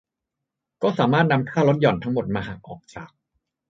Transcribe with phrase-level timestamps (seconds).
[0.81, 3.09] ก็สามารถนำค่าลดหย่อนทั้งหมดมาหักออกจาก